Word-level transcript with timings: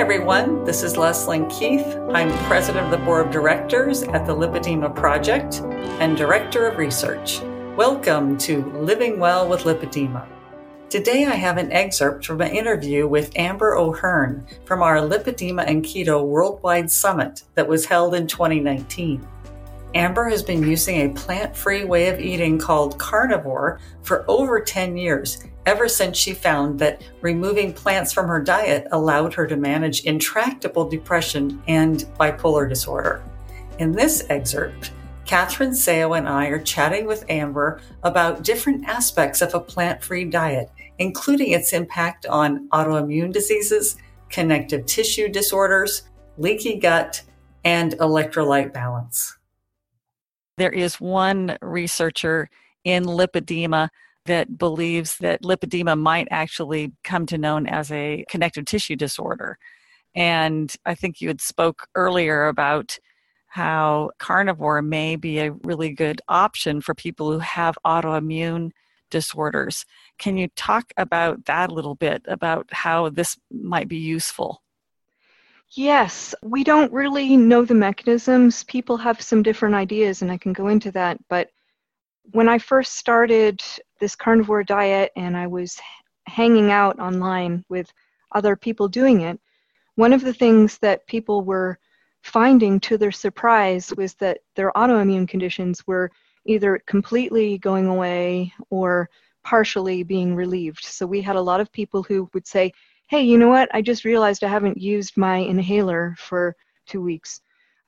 everyone. 0.00 0.64
This 0.64 0.82
is 0.82 0.94
Leslyn 0.94 1.46
Keith. 1.50 1.84
I'm 2.10 2.30
president 2.46 2.86
of 2.86 2.90
the 2.90 3.04
board 3.04 3.26
of 3.26 3.30
directors 3.30 4.02
at 4.02 4.24
the 4.24 4.34
Lipedema 4.34 4.96
Project 4.96 5.60
and 6.00 6.16
director 6.16 6.66
of 6.66 6.78
research. 6.78 7.42
Welcome 7.76 8.38
to 8.38 8.64
Living 8.80 9.20
Well 9.20 9.46
with 9.46 9.64
Lipedema. 9.64 10.26
Today 10.88 11.26
I 11.26 11.34
have 11.34 11.58
an 11.58 11.70
excerpt 11.70 12.24
from 12.24 12.40
an 12.40 12.50
interview 12.50 13.06
with 13.06 13.36
Amber 13.36 13.76
O'Hearn 13.76 14.46
from 14.64 14.82
our 14.82 14.96
Lipedema 15.00 15.66
and 15.66 15.84
Keto 15.84 16.24
Worldwide 16.24 16.90
Summit 16.90 17.42
that 17.54 17.68
was 17.68 17.84
held 17.84 18.14
in 18.14 18.26
2019. 18.26 19.28
Amber 19.94 20.28
has 20.28 20.42
been 20.42 20.62
using 20.62 20.96
a 21.00 21.14
plant 21.14 21.56
free 21.56 21.84
way 21.84 22.08
of 22.08 22.20
eating 22.20 22.58
called 22.58 22.98
carnivore 22.98 23.80
for 24.02 24.24
over 24.28 24.60
10 24.60 24.96
years, 24.96 25.44
ever 25.66 25.88
since 25.88 26.16
she 26.16 26.32
found 26.32 26.78
that 26.78 27.02
removing 27.22 27.72
plants 27.72 28.12
from 28.12 28.28
her 28.28 28.40
diet 28.40 28.86
allowed 28.92 29.34
her 29.34 29.48
to 29.48 29.56
manage 29.56 30.04
intractable 30.04 30.88
depression 30.88 31.60
and 31.66 32.06
bipolar 32.20 32.68
disorder. 32.68 33.24
In 33.80 33.90
this 33.90 34.24
excerpt, 34.30 34.92
Catherine 35.24 35.70
Seo 35.70 36.16
and 36.16 36.28
I 36.28 36.46
are 36.46 36.62
chatting 36.62 37.04
with 37.04 37.24
Amber 37.28 37.80
about 38.04 38.44
different 38.44 38.88
aspects 38.88 39.42
of 39.42 39.54
a 39.54 39.60
plant 39.60 40.04
free 40.04 40.24
diet, 40.24 40.70
including 40.98 41.50
its 41.50 41.72
impact 41.72 42.26
on 42.26 42.68
autoimmune 42.68 43.32
diseases, 43.32 43.96
connective 44.28 44.86
tissue 44.86 45.28
disorders, 45.28 46.02
leaky 46.38 46.78
gut, 46.78 47.22
and 47.64 47.92
electrolyte 47.94 48.72
balance. 48.72 49.36
There 50.60 50.70
is 50.70 51.00
one 51.00 51.56
researcher 51.62 52.50
in 52.84 53.04
lipedema 53.04 53.88
that 54.26 54.58
believes 54.58 55.16
that 55.16 55.40
lipedema 55.40 55.98
might 55.98 56.28
actually 56.30 56.92
come 57.02 57.24
to 57.24 57.38
known 57.38 57.66
as 57.66 57.90
a 57.90 58.26
connective 58.28 58.66
tissue 58.66 58.94
disorder. 58.94 59.56
And 60.14 60.70
I 60.84 60.94
think 60.94 61.22
you 61.22 61.28
had 61.28 61.40
spoke 61.40 61.86
earlier 61.94 62.46
about 62.46 62.98
how 63.46 64.10
carnivore 64.18 64.82
may 64.82 65.16
be 65.16 65.38
a 65.38 65.52
really 65.64 65.94
good 65.94 66.20
option 66.28 66.82
for 66.82 66.94
people 66.94 67.32
who 67.32 67.38
have 67.38 67.78
autoimmune 67.86 68.72
disorders. 69.08 69.86
Can 70.18 70.36
you 70.36 70.48
talk 70.56 70.92
about 70.98 71.46
that 71.46 71.70
a 71.70 71.74
little 71.74 71.94
bit 71.94 72.20
about 72.28 72.68
how 72.70 73.08
this 73.08 73.38
might 73.50 73.88
be 73.88 73.96
useful? 73.96 74.60
Yes, 75.72 76.34
we 76.42 76.64
don't 76.64 76.92
really 76.92 77.36
know 77.36 77.64
the 77.64 77.74
mechanisms. 77.74 78.64
People 78.64 78.96
have 78.96 79.20
some 79.20 79.42
different 79.42 79.76
ideas, 79.76 80.20
and 80.20 80.30
I 80.30 80.36
can 80.36 80.52
go 80.52 80.66
into 80.66 80.90
that. 80.92 81.18
But 81.28 81.50
when 82.32 82.48
I 82.48 82.58
first 82.58 82.94
started 82.94 83.62
this 84.00 84.16
carnivore 84.16 84.64
diet 84.64 85.12
and 85.16 85.36
I 85.36 85.46
was 85.46 85.80
hanging 86.26 86.72
out 86.72 86.98
online 86.98 87.64
with 87.68 87.92
other 88.32 88.56
people 88.56 88.88
doing 88.88 89.20
it, 89.20 89.38
one 89.94 90.12
of 90.12 90.22
the 90.22 90.34
things 90.34 90.78
that 90.78 91.06
people 91.06 91.42
were 91.42 91.78
finding 92.22 92.80
to 92.80 92.98
their 92.98 93.12
surprise 93.12 93.92
was 93.96 94.14
that 94.14 94.38
their 94.56 94.72
autoimmune 94.72 95.28
conditions 95.28 95.86
were 95.86 96.10
either 96.46 96.80
completely 96.86 97.58
going 97.58 97.86
away 97.86 98.52
or 98.70 99.08
partially 99.44 100.02
being 100.02 100.34
relieved. 100.34 100.84
So 100.84 101.06
we 101.06 101.22
had 101.22 101.36
a 101.36 101.40
lot 101.40 101.60
of 101.60 101.72
people 101.72 102.02
who 102.02 102.28
would 102.34 102.46
say, 102.46 102.72
hey, 103.10 103.22
you 103.22 103.36
know 103.36 103.48
what? 103.48 103.68
I 103.74 103.82
just 103.82 104.04
realized 104.04 104.44
I 104.44 104.48
haven't 104.48 104.80
used 104.80 105.16
my 105.16 105.38
inhaler 105.38 106.14
for 106.16 106.54
two 106.86 107.02
weeks. 107.02 107.40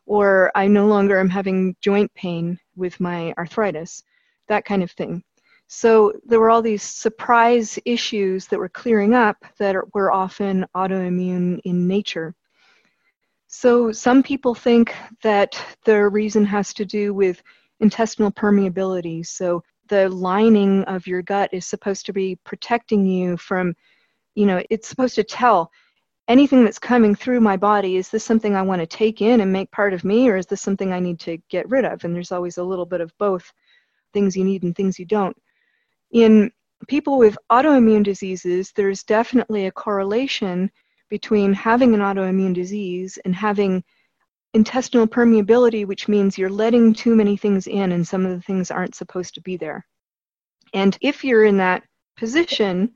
Or 0.05 0.51
I 0.57 0.67
no 0.67 0.89
longer 0.89 1.21
am 1.21 1.29
having 1.29 1.77
joint 1.81 2.13
pain 2.15 2.59
with 2.75 2.99
my 2.99 3.33
arthritis, 3.39 4.03
that 4.49 4.65
kind 4.65 4.83
of 4.83 4.91
thing. 4.91 5.23
So 5.69 6.13
there 6.27 6.41
were 6.41 6.51
all 6.51 6.61
these 6.61 6.83
surprise 6.83 7.79
issues 7.85 8.49
that 8.49 8.59
were 8.59 8.69
clearing 8.69 9.15
up 9.15 9.37
that 9.61 9.77
are, 9.77 9.87
were 9.95 10.11
often 10.11 10.67
autoimmune 10.75 11.61
in 11.65 11.87
nature. 11.87 12.35
So 13.47 13.93
some 13.93 14.25
people 14.25 14.57
think 14.57 14.93
that 15.23 15.57
the 15.85 16.09
reason 16.09 16.45
has 16.47 16.75
to 16.75 16.85
do 16.85 17.15
with 17.15 17.41
intestinal 17.79 18.33
permeability. 18.33 19.25
So 19.25 19.63
the 19.89 20.09
lining 20.09 20.83
of 20.85 21.07
your 21.07 21.23
gut 21.23 21.51
is 21.53 21.65
supposed 21.65 22.07
to 22.07 22.13
be 22.13 22.41
protecting 22.45 23.07
you 23.07 23.37
from 23.37 23.77
you 24.35 24.47
know 24.47 24.63
it's 24.71 24.89
supposed 24.89 25.15
to 25.15 25.25
tell 25.25 25.71
anything 26.29 26.65
that's 26.65 26.79
coming 26.79 27.15
through 27.15 27.41
my 27.41 27.57
body 27.57 27.97
is 27.97 28.09
this 28.09 28.25
something 28.25 28.55
i 28.55 28.63
want 28.63 28.81
to 28.81 28.87
take 28.87 29.21
in 29.21 29.41
and 29.41 29.53
make 29.53 29.71
part 29.71 29.93
of 29.93 30.05
me 30.05 30.29
or 30.29 30.37
is 30.37 30.47
this 30.47 30.63
something 30.63 30.93
i 30.93 31.01
need 31.01 31.19
to 31.21 31.37
get 31.49 31.69
rid 31.69 31.85
of? 31.85 32.05
And 32.05 32.15
there's 32.15 32.33
always 32.33 32.59
a 32.59 32.65
little 32.65 32.87
bit 32.87 33.01
of 33.01 33.13
both 33.19 33.53
things 34.13 34.37
you 34.37 34.45
need 34.45 34.63
and 34.63 34.75
things 34.75 34.99
you 34.99 35.05
don't. 35.05 35.37
In 36.13 36.51
people 36.89 37.19
with 37.19 37.37
autoimmune 37.51 38.05
diseases 38.05 38.73
there's 38.75 39.03
definitely 39.03 39.67
a 39.67 39.73
correlation 39.73 40.71
between 41.09 41.53
having 41.53 41.95
an 41.95 42.01
autoimmune 42.01 42.55
disease 42.55 43.19
and 43.25 43.35
having 43.35 43.83
intestinal 44.55 45.07
permeability 45.07 45.87
which 45.87 46.09
means 46.09 46.37
you're 46.39 46.51
letting 46.51 46.93
too 46.93 47.15
many 47.17 47.37
things 47.37 47.67
in 47.67 47.93
and 47.93 48.07
some 48.07 48.27
of 48.27 48.33
the 48.33 48.43
things 48.43 48.71
aren't 48.71 48.95
supposed 48.95 49.35
to 49.35 49.41
be 49.41 49.57
there. 49.57 49.85
And 50.73 50.97
if 51.01 51.25
you're 51.25 51.45
in 51.45 51.59
that 51.59 51.83
position 52.17 52.93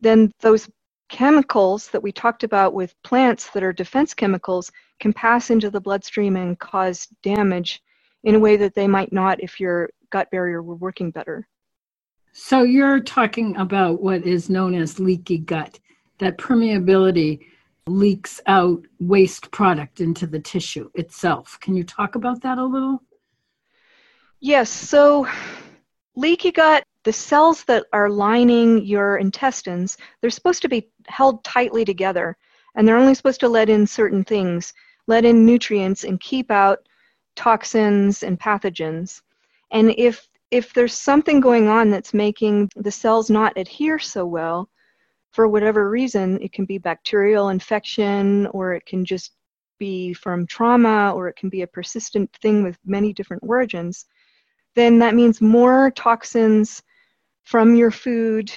then 0.00 0.32
those 0.40 0.68
chemicals 1.08 1.88
that 1.88 2.02
we 2.02 2.12
talked 2.12 2.42
about 2.42 2.74
with 2.74 3.00
plants 3.02 3.50
that 3.50 3.62
are 3.62 3.72
defense 3.72 4.12
chemicals 4.14 4.70
can 4.98 5.12
pass 5.12 5.50
into 5.50 5.70
the 5.70 5.80
bloodstream 5.80 6.36
and 6.36 6.58
cause 6.58 7.06
damage 7.22 7.82
in 8.24 8.34
a 8.34 8.38
way 8.38 8.56
that 8.56 8.74
they 8.74 8.88
might 8.88 9.12
not 9.12 9.40
if 9.40 9.60
your 9.60 9.88
gut 10.10 10.30
barrier 10.30 10.62
were 10.62 10.74
working 10.74 11.10
better. 11.10 11.46
So 12.32 12.62
you're 12.62 13.00
talking 13.00 13.56
about 13.56 14.02
what 14.02 14.26
is 14.26 14.50
known 14.50 14.74
as 14.74 14.98
leaky 14.98 15.38
gut, 15.38 15.78
that 16.18 16.38
permeability 16.38 17.40
leaks 17.86 18.40
out 18.46 18.84
waste 18.98 19.50
product 19.52 20.00
into 20.00 20.26
the 20.26 20.40
tissue 20.40 20.90
itself. 20.94 21.56
Can 21.60 21.76
you 21.76 21.84
talk 21.84 22.14
about 22.14 22.42
that 22.42 22.58
a 22.58 22.64
little? 22.64 23.02
Yes, 24.40 24.68
so 24.70 25.26
leaky 26.14 26.52
gut 26.52 26.84
the 27.06 27.12
cells 27.12 27.62
that 27.66 27.86
are 27.92 28.10
lining 28.10 28.84
your 28.84 29.18
intestines, 29.18 29.96
they're 30.20 30.28
supposed 30.28 30.60
to 30.60 30.68
be 30.68 30.90
held 31.06 31.44
tightly 31.44 31.84
together, 31.84 32.36
and 32.74 32.86
they're 32.86 32.98
only 32.98 33.14
supposed 33.14 33.38
to 33.38 33.48
let 33.48 33.70
in 33.70 33.86
certain 33.86 34.24
things, 34.24 34.74
let 35.06 35.24
in 35.24 35.46
nutrients 35.46 36.02
and 36.02 36.18
keep 36.18 36.50
out 36.50 36.80
toxins 37.36 38.24
and 38.24 38.40
pathogens. 38.40 39.22
And 39.70 39.94
if 39.96 40.26
if 40.50 40.74
there's 40.74 40.94
something 40.94 41.38
going 41.38 41.68
on 41.68 41.90
that's 41.90 42.12
making 42.12 42.70
the 42.74 42.90
cells 42.90 43.30
not 43.30 43.56
adhere 43.56 44.00
so 44.00 44.26
well, 44.26 44.68
for 45.30 45.46
whatever 45.46 45.88
reason, 45.88 46.42
it 46.42 46.52
can 46.52 46.64
be 46.64 46.78
bacterial 46.78 47.50
infection 47.50 48.48
or 48.48 48.74
it 48.74 48.84
can 48.84 49.04
just 49.04 49.36
be 49.78 50.12
from 50.12 50.44
trauma 50.44 51.12
or 51.14 51.28
it 51.28 51.36
can 51.36 51.50
be 51.50 51.62
a 51.62 51.68
persistent 51.68 52.32
thing 52.42 52.64
with 52.64 52.76
many 52.84 53.12
different 53.12 53.44
origins, 53.46 54.06
then 54.74 54.98
that 54.98 55.14
means 55.14 55.40
more 55.40 55.92
toxins 55.92 56.82
from 57.46 57.74
your 57.74 57.90
food 57.90 58.52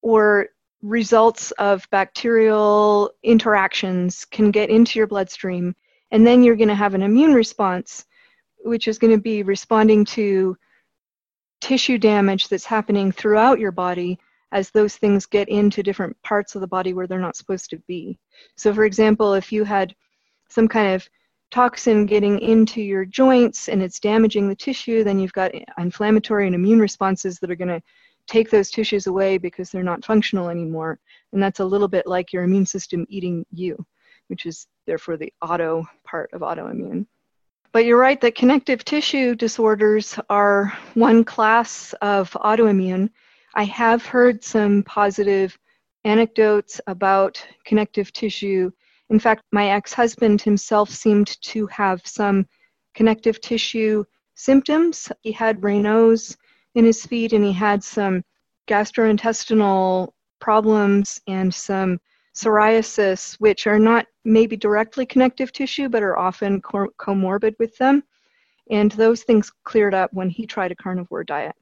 or 0.00 0.46
results 0.80 1.50
of 1.52 1.86
bacterial 1.90 3.10
interactions 3.22 4.24
can 4.24 4.50
get 4.50 4.70
into 4.70 4.98
your 4.98 5.06
bloodstream 5.06 5.74
and 6.10 6.26
then 6.26 6.42
you're 6.42 6.56
going 6.56 6.68
to 6.68 6.74
have 6.74 6.94
an 6.94 7.02
immune 7.02 7.34
response 7.34 8.04
which 8.64 8.88
is 8.88 8.98
going 8.98 9.12
to 9.12 9.20
be 9.20 9.42
responding 9.42 10.04
to 10.04 10.56
tissue 11.60 11.98
damage 11.98 12.48
that's 12.48 12.64
happening 12.64 13.12
throughout 13.12 13.58
your 13.58 13.72
body 13.72 14.18
as 14.52 14.70
those 14.70 14.96
things 14.96 15.26
get 15.26 15.48
into 15.48 15.82
different 15.82 16.16
parts 16.22 16.54
of 16.54 16.60
the 16.60 16.66
body 16.66 16.92
where 16.92 17.06
they're 17.06 17.18
not 17.18 17.36
supposed 17.36 17.70
to 17.70 17.78
be. 17.88 18.18
So, 18.56 18.74
for 18.74 18.84
example, 18.84 19.32
if 19.34 19.50
you 19.50 19.64
had 19.64 19.94
some 20.48 20.68
kind 20.68 20.94
of 20.94 21.08
toxin 21.50 22.06
getting 22.06 22.38
into 22.40 22.82
your 22.82 23.04
joints 23.04 23.68
and 23.68 23.82
it's 23.82 24.00
damaging 24.00 24.48
the 24.48 24.56
tissue, 24.56 25.04
then 25.04 25.18
you've 25.18 25.32
got 25.32 25.52
inflammatory 25.78 26.46
and 26.46 26.54
immune 26.54 26.80
responses 26.80 27.38
that 27.38 27.50
are 27.50 27.56
going 27.56 27.68
to 27.68 27.82
take 28.26 28.50
those 28.50 28.70
tissues 28.70 29.06
away 29.06 29.38
because 29.38 29.70
they're 29.70 29.82
not 29.82 30.04
functional 30.04 30.48
anymore. 30.48 30.98
And 31.32 31.42
that's 31.42 31.60
a 31.60 31.64
little 31.64 31.88
bit 31.88 32.06
like 32.06 32.32
your 32.32 32.44
immune 32.44 32.66
system 32.66 33.06
eating 33.08 33.44
you, 33.50 33.84
which 34.28 34.46
is 34.46 34.66
therefore 34.86 35.16
the 35.16 35.32
auto 35.42 35.84
part 36.04 36.30
of 36.32 36.40
autoimmune. 36.40 37.06
But 37.72 37.86
you're 37.86 37.98
right 37.98 38.20
that 38.20 38.34
connective 38.34 38.84
tissue 38.84 39.34
disorders 39.34 40.18
are 40.28 40.76
one 40.94 41.24
class 41.24 41.94
of 42.02 42.30
autoimmune. 42.32 43.08
I 43.54 43.64
have 43.64 44.04
heard 44.04 44.44
some 44.44 44.82
positive 44.82 45.58
anecdotes 46.04 46.80
about 46.86 47.44
connective 47.64 48.12
tissue. 48.12 48.70
In 49.08 49.18
fact, 49.18 49.42
my 49.52 49.70
ex 49.70 49.92
husband 49.92 50.42
himself 50.42 50.90
seemed 50.90 51.40
to 51.42 51.66
have 51.68 52.06
some 52.06 52.46
connective 52.94 53.40
tissue 53.40 54.04
symptoms. 54.34 55.10
He 55.22 55.32
had 55.32 55.60
Raynaud's 55.60 56.36
in 56.74 56.84
his 56.84 57.04
feet 57.04 57.32
and 57.32 57.44
he 57.44 57.52
had 57.52 57.82
some 57.84 58.24
gastrointestinal 58.68 60.12
problems 60.40 61.20
and 61.26 61.52
some 61.52 62.00
psoriasis, 62.34 63.34
which 63.34 63.66
are 63.66 63.78
not 63.78 64.06
maybe 64.24 64.56
directly 64.56 65.04
connective 65.04 65.52
tissue, 65.52 65.88
but 65.88 66.02
are 66.02 66.18
often 66.18 66.60
co- 66.62 66.92
comorbid 66.98 67.54
with 67.58 67.76
them. 67.76 68.02
And 68.70 68.92
those 68.92 69.22
things 69.22 69.52
cleared 69.64 69.94
up 69.94 70.12
when 70.12 70.30
he 70.30 70.46
tried 70.46 70.72
a 70.72 70.76
carnivore 70.76 71.24
diet, 71.24 71.56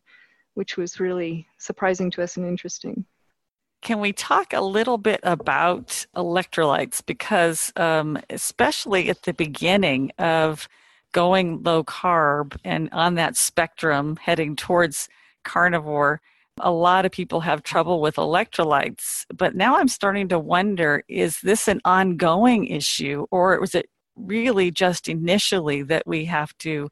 which 0.54 0.76
was 0.76 1.00
really 1.00 1.46
surprising 1.58 2.10
to 2.12 2.22
us 2.22 2.36
and 2.36 2.46
interesting. 2.46 3.04
can 3.82 3.98
we 3.98 4.12
talk 4.12 4.52
a 4.52 4.60
little 4.60 4.98
bit 4.98 5.20
about 5.22 6.06
electrolytes? 6.14 7.04
Because, 7.04 7.72
um, 7.76 8.18
especially 8.28 9.08
at 9.08 9.22
the 9.22 9.32
beginning 9.32 10.12
of 10.18 10.68
going 11.12 11.62
low 11.62 11.84
carb 11.84 12.56
and 12.64 12.88
on 12.92 13.14
that 13.16 13.36
spectrum 13.36 14.16
heading 14.16 14.56
towards 14.56 15.08
carnivore, 15.44 16.20
a 16.60 16.70
lot 16.70 17.06
of 17.06 17.12
people 17.12 17.40
have 17.40 17.62
trouble 17.62 18.00
with 18.00 18.16
electrolytes. 18.16 19.24
But 19.34 19.54
now 19.54 19.76
I'm 19.76 19.88
starting 19.88 20.28
to 20.28 20.38
wonder 20.38 21.02
is 21.08 21.40
this 21.40 21.68
an 21.68 21.80
ongoing 21.84 22.66
issue 22.66 23.26
or 23.30 23.58
was 23.60 23.74
it 23.74 23.88
really 24.16 24.70
just 24.70 25.08
initially 25.08 25.82
that 25.82 26.06
we 26.06 26.26
have 26.26 26.56
to 26.58 26.90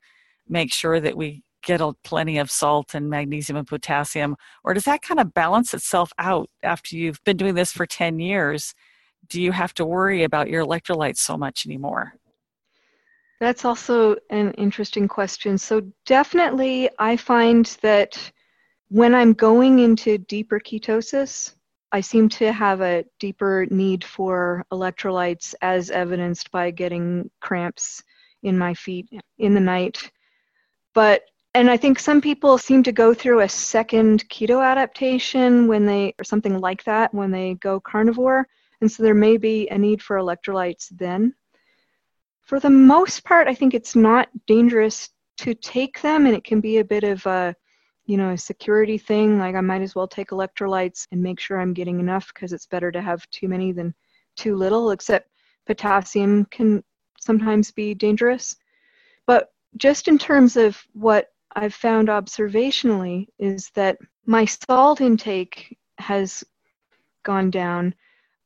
make 0.49 0.73
sure 0.73 1.01
that 1.01 1.17
we 1.17 1.43
get 1.63 1.81
a, 1.81 1.93
plenty 2.05 2.39
of 2.39 2.51
salt 2.51 2.95
and 2.95 3.11
magnesium 3.11 3.57
and 3.57 3.67
potassium? 3.67 4.37
Or 4.65 4.75
does 4.75 4.85
that 4.85 5.03
kind 5.03 5.21
of 5.21 5.35
balance 5.35 5.75
itself 5.75 6.13
out 6.19 6.49
after 6.63 6.97
you've 6.97 7.23
been 7.25 7.37
doing 7.37 7.55
this 7.55 7.73
for 7.73 7.87
10 7.87 8.19
years? 8.19 8.75
Do 9.29 9.43
you 9.43 9.53
have 9.53 9.75
to 9.75 9.85
worry 9.85 10.23
about 10.23 10.49
your 10.49 10.65
electrolytes 10.65 11.19
so 11.19 11.37
much 11.37 11.67
anymore? 11.67 12.15
That's 13.41 13.65
also 13.65 14.17
an 14.31 14.53
interesting 14.53 15.07
question. 15.07 15.59
So, 15.59 15.83
definitely, 16.07 16.91
I 16.99 17.17
find 17.17 17.67
that 17.83 18.33
when 18.89 19.15
I'm 19.15 19.33
going 19.33 19.79
into 19.79 20.19
deeper 20.19 20.59
ketosis, 20.59 21.55
I 21.93 22.01
seem 22.01 22.29
to 22.31 22.53
have 22.53 22.81
a 22.81 23.05
deeper 23.19 23.67
need 23.71 24.05
for 24.05 24.65
electrolytes, 24.73 25.55
as 25.63 25.91
evidenced 25.91 26.51
by 26.51 26.71
getting 26.71 27.31
cramps 27.41 28.03
in 28.43 28.59
my 28.59 28.75
feet 28.75 29.09
in 29.39 29.55
the 29.55 29.61
night. 29.61 30.11
But 30.95 31.23
and 31.55 31.71
I 31.71 31.77
think 31.77 31.99
some 31.99 32.21
people 32.21 32.59
seem 32.59 32.83
to 32.85 32.93
go 32.93 33.15
through 33.15 33.41
a 33.41 33.49
second 33.49 34.29
keto 34.29 34.65
adaptation 34.65 35.67
when 35.67 35.87
they, 35.87 36.15
or 36.19 36.25
something 36.25 36.61
like 36.61 36.85
that, 36.85 37.13
when 37.15 37.31
they 37.31 37.55
go 37.55 37.81
carnivore. 37.81 38.47
And 38.81 38.91
so 38.91 39.03
there 39.03 39.15
may 39.15 39.39
be 39.39 39.67
a 39.69 39.79
need 39.79 40.03
for 40.03 40.19
electrolytes 40.19 40.89
then. 40.91 41.35
For 42.49 42.59
the 42.59 42.71
most 42.71 43.25
part, 43.25 43.47
I 43.47 43.55
think 43.55 43.75
it's 43.75 43.95
not 43.95 44.31
dangerous 44.47 45.11
to 45.37 45.53
take 45.53 46.01
them, 46.01 46.25
and 46.25 46.35
it 46.35 46.45
can 46.45 46.63
be 46.63 46.79
a 46.79 46.85
bit 46.85 47.05
of 47.05 47.25
a, 47.27 47.55
you 48.07 48.17
know, 48.17 48.31
a 48.31 48.39
security 48.39 48.97
thing. 48.97 49.39
Like 49.39 49.55
I 49.55 49.61
might 49.61 49.83
as 49.83 49.95
well 49.95 50.09
take 50.09 50.31
electrolytes 50.31 51.07
and 51.13 51.23
make 51.23 51.39
sure 51.39 51.61
I'm 51.61 51.75
getting 51.75 52.01
enough 52.01 52.33
because 52.33 52.55
it's 52.55 52.65
better 52.65 52.91
to 52.91 53.03
have 53.03 53.29
too 53.29 53.49
many 53.49 53.73
than 53.73 53.95
too 54.35 54.57
little, 54.57 54.93
except 54.93 55.29
potassium 55.67 56.47
can 56.47 56.83
sometimes 57.21 57.71
be 57.71 57.93
dangerous. 57.93 58.57
But 59.27 59.53
just 59.77 60.09
in 60.09 60.17
terms 60.17 60.57
of 60.57 60.83
what 60.95 61.29
I've 61.55 61.75
found 61.75 62.09
observationally 62.09 63.27
is 63.39 63.69
that 63.75 63.99
my 64.25 64.47
salt 64.47 65.03
intake 65.03 65.77
has 65.99 66.43
gone 67.25 67.51
down. 67.51 67.95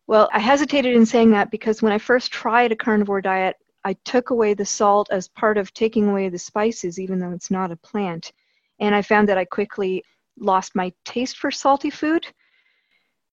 Well, 0.09 0.29
I 0.33 0.41
hesitated 0.41 0.97
in 0.97 1.07
saying 1.07 1.31
that 1.31 1.53
because 1.53 1.83
when 1.83 1.93
I 1.93 1.99
first 1.99 2.33
tried 2.33 2.73
a 2.73 2.77
carnivore 2.77 3.21
diet, 3.21 3.55
I 3.85 3.95
took 4.05 4.31
away 4.31 4.55
the 4.55 4.65
salt 4.65 5.09
as 5.11 5.29
part 5.29 5.59
of 5.59 5.75
taking 5.75 6.09
away 6.09 6.29
the 6.29 6.39
spices, 6.39 7.01
even 7.01 7.19
though 7.19 7.33
it's 7.33 7.51
not 7.51 7.73
a 7.73 7.77
plant. 7.77 8.33
And 8.79 8.95
I 8.95 9.03
found 9.03 9.29
that 9.29 9.39
I 9.39 9.45
quickly 9.45 10.05
lost 10.39 10.75
my 10.75 10.93
taste 11.05 11.37
for 11.39 11.51
salty 11.51 11.91
food. 11.91 12.27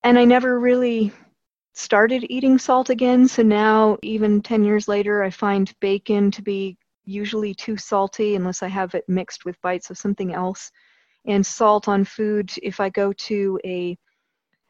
And 0.03 0.17
I 0.17 0.25
never 0.25 0.59
really 0.59 1.11
started 1.73 2.25
eating 2.29 2.57
salt 2.57 2.89
again. 2.89 3.27
So 3.27 3.43
now, 3.43 3.97
even 4.01 4.41
10 4.41 4.63
years 4.63 4.87
later, 4.87 5.23
I 5.23 5.29
find 5.29 5.73
bacon 5.79 6.31
to 6.31 6.41
be 6.41 6.77
usually 7.05 7.53
too 7.53 7.77
salty 7.77 8.35
unless 8.35 8.61
I 8.63 8.67
have 8.67 8.95
it 8.95 9.07
mixed 9.07 9.45
with 9.45 9.61
bites 9.61 9.89
of 9.89 9.97
something 9.97 10.33
else. 10.33 10.71
And 11.25 11.45
salt 11.45 11.87
on 11.87 12.05
food, 12.05 12.51
if 12.63 12.79
I 12.79 12.89
go 12.89 13.13
to 13.13 13.59
a 13.65 13.97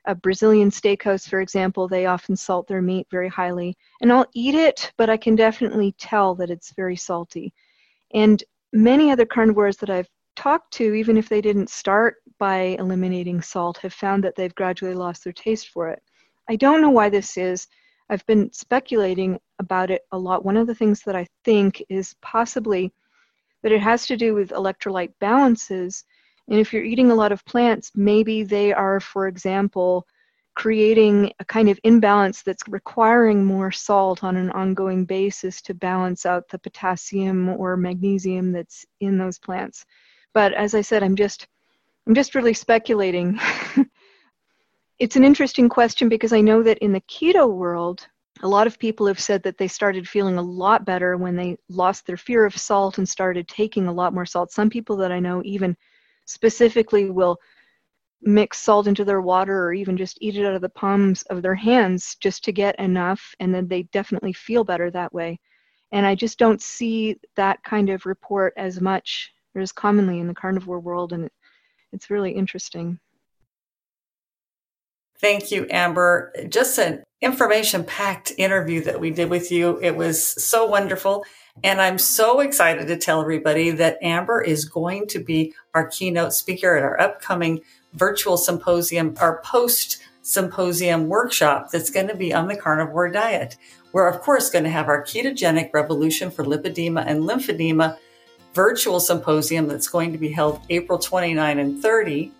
a 0.06 0.16
Brazilian 0.16 0.70
steakhouse, 0.70 1.28
for 1.28 1.42
example, 1.42 1.88
they 1.88 2.06
often 2.06 2.36
salt 2.36 2.68
their 2.68 2.82
meat 2.82 3.08
very 3.12 3.30
highly. 3.30 3.78
And 4.02 4.12
I'll 4.12 4.26
eat 4.34 4.56
it, 4.56 4.92
but 4.98 5.10
I 5.10 5.18
can 5.18 5.36
definitely 5.36 5.94
tell 5.98 6.36
that 6.36 6.50
it's 6.50 6.74
very 6.74 6.96
salty. 6.96 7.54
And 8.14 8.44
many 8.74 9.12
other 9.12 9.26
carnivores 9.26 9.78
that 9.78 9.90
I've 9.90 10.10
talked 10.36 10.72
to, 10.74 10.94
even 10.94 11.18
if 11.18 11.28
they 11.28 11.42
didn't 11.42 11.70
start 11.70 12.16
by 12.40 12.78
eliminating 12.80 13.42
salt, 13.42 13.78
have 13.80 13.94
found 13.94 14.24
that 14.24 14.36
they've 14.36 14.56
gradually 14.56 14.94
lost 14.94 15.24
their 15.24 15.34
taste 15.34 15.70
for 15.70 15.90
it. 15.90 16.02
I 16.50 16.56
don't 16.56 16.82
know 16.82 16.90
why 16.90 17.10
this 17.10 17.38
is. 17.38 17.68
I've 18.10 18.26
been 18.26 18.52
speculating 18.52 19.40
about 19.60 19.92
it 19.92 20.02
a 20.12 20.18
lot. 20.18 20.46
One 20.46 20.58
of 20.58 20.66
the 20.66 20.74
things 20.74 21.02
that 21.02 21.16
I 21.16 21.28
think 21.44 21.84
is 21.90 22.16
possibly 22.22 22.92
that 23.62 23.72
it 23.72 23.82
has 23.82 24.08
to 24.08 24.18
do 24.18 24.34
with 24.34 24.50
electrolyte 24.50 25.14
balances. 25.20 26.06
And 26.50 26.60
if 26.60 26.74
you're 26.74 26.84
eating 26.84 27.12
a 27.12 27.16
lot 27.16 27.32
of 27.32 27.46
plants, 27.46 27.92
maybe 27.96 28.44
they 28.44 28.74
are, 28.74 29.00
for 29.00 29.28
example, 29.28 30.08
creating 30.56 31.32
a 31.40 31.46
kind 31.46 31.70
of 31.70 31.80
imbalance 31.84 32.42
that's 32.42 32.68
requiring 32.68 33.46
more 33.46 33.72
salt 33.72 34.24
on 34.24 34.36
an 34.36 34.50
ongoing 34.52 35.06
basis 35.06 35.62
to 35.62 35.74
balance 35.74 36.26
out 36.26 36.50
the 36.50 36.60
potassium 36.60 37.50
or 37.50 37.78
magnesium 37.78 38.52
that's 38.52 38.86
in 39.00 39.18
those 39.18 39.40
plants. 39.40 39.86
But 40.34 40.54
as 40.54 40.76
I 40.76 40.82
said, 40.82 41.04
I'm 41.04 41.16
just 41.16 41.48
I'm 42.08 42.16
just 42.16 42.34
really 42.34 42.54
speculating. 42.54 43.40
it's 45.00 45.16
an 45.16 45.24
interesting 45.24 45.70
question 45.70 46.10
because 46.10 46.34
I 46.34 46.42
know 46.42 46.64
that 46.64 46.80
in 46.80 46.92
the 46.92 47.02
keto 47.02 47.54
world, 47.54 48.08
a 48.42 48.48
lot 48.48 48.68
of 48.68 48.80
people 48.80 49.06
have 49.06 49.20
said 49.20 49.44
that 49.44 49.58
they 49.58 49.68
started 49.68 50.10
feeling 50.10 50.38
a 50.38 50.42
lot 50.42 50.86
better 50.86 51.18
when 51.18 51.36
they 51.36 51.58
lost 51.70 52.08
their 52.08 52.18
fear 52.18 52.46
of 52.46 52.58
salt 52.58 52.98
and 52.98 53.08
started 53.08 53.48
taking 53.48 53.88
a 53.88 53.94
lot 53.94 54.14
more 54.14 54.26
salt. 54.26 54.52
Some 54.52 54.70
people 54.70 54.98
that 54.98 55.12
I 55.12 55.20
know 55.20 55.42
even 55.46 55.78
specifically 56.30 57.10
will 57.10 57.38
mix 58.22 58.60
salt 58.60 58.88
into 58.88 59.06
their 59.06 59.22
water 59.22 59.66
or 59.66 59.74
even 59.74 59.98
just 59.98 60.18
eat 60.22 60.36
it 60.38 60.46
out 60.46 60.56
of 60.56 60.62
the 60.62 60.70
palms 60.70 61.24
of 61.24 61.42
their 61.42 61.56
hands 61.56 62.16
just 62.20 62.44
to 62.44 62.52
get 62.52 62.78
enough, 62.80 63.34
and 63.40 63.54
then 63.54 63.68
they 63.68 63.84
definitely 63.84 64.34
feel 64.34 64.64
better 64.64 64.92
that 64.92 65.14
way. 65.14 65.40
And 65.92 66.06
I 66.06 66.16
just 66.16 66.38
don't 66.38 66.62
see 66.62 67.18
that 67.36 67.64
kind 67.64 67.90
of 67.90 68.06
report 68.06 68.54
as 68.58 68.80
much 68.80 69.32
or 69.56 69.62
as 69.62 69.72
commonly 69.72 70.20
in 70.20 70.28
the 70.28 70.34
carnivore 70.34 70.80
world, 70.80 71.14
and 71.14 71.30
it's 71.92 72.10
really 72.10 72.32
interesting. 72.32 73.00
Thank 75.20 75.52
you, 75.52 75.68
Amber. 75.70 76.32
Just 76.48 76.78
an 76.78 77.04
information 77.22 77.84
packed 77.84 78.32
interview 78.38 78.82
that 78.84 79.02
we 79.02 79.12
did 79.12 79.30
with 79.30 79.52
you. 79.52 79.78
It 79.82 79.98
was 79.98 80.24
so 80.24 80.66
wonderful. 80.66 81.26
And 81.62 81.82
I'm 81.82 81.98
so 81.98 82.40
excited 82.40 82.88
to 82.88 82.98
tell 82.98 83.22
everybody 83.22 83.72
that 83.72 83.98
Amber 84.02 84.42
is 84.42 84.64
going 84.64 85.08
to 85.08 85.20
be 85.20 85.54
our 85.74 85.88
keynote 85.88 86.34
speaker 86.34 86.78
at 86.78 86.84
our 86.84 87.00
upcoming 87.00 87.60
virtual 87.94 88.38
symposium, 88.38 89.14
our 89.20 89.42
post 89.44 90.02
symposium 90.22 91.08
workshop 91.08 91.70
that's 91.72 91.90
going 91.90 92.08
to 92.08 92.16
be 92.16 92.34
on 92.34 92.48
the 92.48 92.56
carnivore 92.56 93.10
diet. 93.10 93.58
We're, 93.92 94.08
of 94.08 94.22
course, 94.22 94.50
going 94.50 94.64
to 94.64 94.70
have 94.70 94.88
our 94.88 95.04
ketogenic 95.04 95.74
revolution 95.74 96.32
for 96.32 96.46
lipedema 96.46 97.04
and 97.06 97.24
lymphedema 97.24 97.98
virtual 98.54 99.00
symposium 99.00 99.68
that's 99.68 99.90
going 99.90 100.14
to 100.14 100.18
be 100.18 100.30
held 100.30 100.62
April 100.70 100.98
29 100.98 101.60
and 101.60 101.82
30 101.82 102.32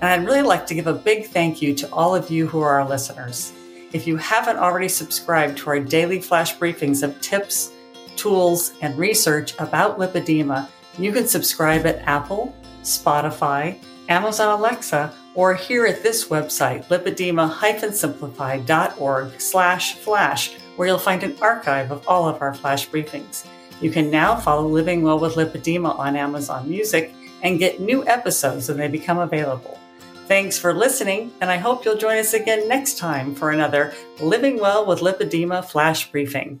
And 0.00 0.10
I'd 0.10 0.26
really 0.26 0.42
like 0.42 0.66
to 0.66 0.74
give 0.74 0.86
a 0.86 0.92
big 0.92 1.26
thank 1.26 1.60
you 1.60 1.74
to 1.74 1.92
all 1.92 2.14
of 2.14 2.30
you 2.30 2.46
who 2.46 2.60
are 2.60 2.80
our 2.80 2.88
listeners. 2.88 3.52
If 3.92 4.06
you 4.06 4.16
haven't 4.16 4.58
already 4.58 4.88
subscribed 4.88 5.58
to 5.58 5.70
our 5.70 5.80
daily 5.80 6.20
flash 6.20 6.56
briefings 6.56 7.02
of 7.02 7.20
tips, 7.20 7.72
tools, 8.16 8.72
and 8.82 8.96
research 8.96 9.54
about 9.58 9.98
lipedema, 9.98 10.68
you 10.98 11.12
can 11.12 11.26
subscribe 11.26 11.86
at 11.86 11.98
Apple, 12.06 12.54
Spotify, 12.82 13.78
Amazon 14.10 14.58
Alexa, 14.58 15.14
or 15.34 15.54
here 15.54 15.86
at 15.86 16.02
this 16.02 16.28
website, 16.28 16.84
lipedema-simplified.org 16.88 19.40
slash 19.40 19.94
flash, 19.94 20.54
where 20.74 20.88
you'll 20.88 20.98
find 20.98 21.22
an 21.22 21.36
archive 21.40 21.92
of 21.92 22.06
all 22.08 22.28
of 22.28 22.42
our 22.42 22.52
flash 22.52 22.90
briefings. 22.90 23.46
You 23.80 23.92
can 23.92 24.10
now 24.10 24.34
follow 24.34 24.66
Living 24.66 25.02
Well 25.02 25.20
with 25.20 25.36
Lipedema 25.36 25.96
on 25.96 26.16
Amazon 26.16 26.68
Music 26.68 27.14
and 27.42 27.60
get 27.60 27.80
new 27.80 28.06
episodes 28.06 28.68
when 28.68 28.76
they 28.78 28.88
become 28.88 29.18
available. 29.18 29.78
Thanks 30.26 30.58
for 30.58 30.74
listening, 30.74 31.32
and 31.40 31.48
I 31.50 31.56
hope 31.56 31.84
you'll 31.84 31.96
join 31.96 32.18
us 32.18 32.34
again 32.34 32.68
next 32.68 32.98
time 32.98 33.32
for 33.34 33.52
another 33.52 33.94
Living 34.20 34.58
Well 34.58 34.84
with 34.86 35.00
Lipedema 35.00 35.64
flash 35.64 36.10
briefing. 36.10 36.60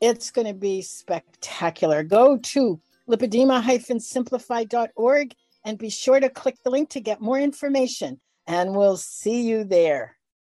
It's 0.00 0.30
going 0.30 0.46
to 0.46 0.54
be 0.54 0.80
spectacular. 0.82 2.02
Go 2.02 2.38
to 2.38 2.80
lipedema-simplified.org 3.08 5.34
and 5.64 5.78
be 5.78 5.90
sure 5.90 6.20
to 6.20 6.30
click 6.30 6.56
the 6.64 6.70
link 6.70 6.88
to 6.90 7.00
get 7.00 7.20
more 7.20 7.38
information. 7.38 8.20
And 8.46 8.74
we'll 8.74 8.96
see 8.96 9.42
you 9.42 9.64
there. 9.64 10.16